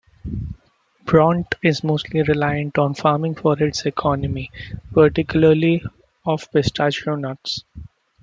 Bronte 1.05 1.57
is 1.61 1.83
mostly 1.83 2.23
reliant 2.23 2.79
on 2.79 2.95
farming 2.95 3.35
for 3.35 3.61
its 3.61 3.85
economy, 3.85 4.49
particularly 4.95 5.83
of 6.25 6.51
pistachio 6.51 7.13
nuts. 7.13 7.63